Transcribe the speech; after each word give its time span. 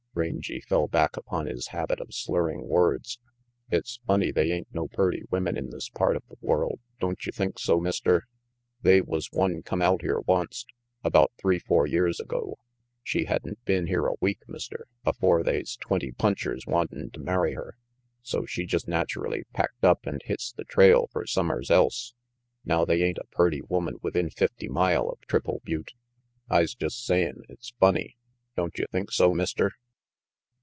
Rangy 0.13 0.59
fell 0.59 0.89
back 0.89 1.15
upon 1.15 1.45
his 1.45 1.67
habit 1.69 2.01
of 2.01 2.13
slurring 2.13 2.67
words. 2.67 3.17
"It's 3.69 4.01
funny 4.05 4.29
they 4.29 4.51
ain't 4.51 4.67
no 4.73 4.89
purty 4.89 5.23
women 5.31 5.55
in 5.55 5.69
this 5.69 5.87
part 5.87 6.17
of 6.17 6.23
the 6.27 6.35
world, 6.41 6.81
don't 6.99 7.25
you 7.25 7.31
think 7.31 7.57
so, 7.57 7.79
Mister? 7.79 8.27
They 8.81 8.99
was 8.99 9.31
one 9.31 9.61
come 9.63 9.81
out 9.81 10.01
here 10.01 10.19
onct, 10.27 10.65
about 11.01 11.31
three 11.37 11.59
four 11.59 11.87
years 11.87 12.19
ago. 12.19 12.57
She 13.03 13.23
hadn't 13.23 13.63
been 13.63 13.87
here 13.87 14.05
a 14.05 14.15
week, 14.19 14.39
Mister, 14.49 14.85
afore 15.05 15.43
they's 15.43 15.77
twenty 15.77 16.11
punchers 16.11 16.65
wantin' 16.67 17.11
to 17.11 17.19
marry 17.21 17.53
her. 17.53 17.77
So 18.21 18.45
she 18.45 18.65
just 18.65 18.89
naturally 18.89 19.45
packed 19.53 19.85
up 19.85 20.05
and 20.05 20.21
hits 20.25 20.51
the 20.51 20.65
trail 20.65 21.07
fer 21.13 21.25
summers 21.25 21.71
else. 21.71 22.15
Now 22.65 22.83
they 22.83 23.01
ain't 23.01 23.17
a 23.17 23.27
purty 23.31 23.61
woman 23.61 23.95
within 24.01 24.29
fifty 24.29 24.67
mile 24.67 25.07
of 25.07 25.21
Triple 25.21 25.61
Butte. 25.63 25.93
I's 26.49 26.75
just 26.75 27.05
sayin' 27.05 27.43
it's 27.47 27.71
funny, 27.79 28.17
don't 28.57 28.77
you 28.77 28.87
think 28.91 29.09
so, 29.11 29.33
Mister?" 29.33 29.71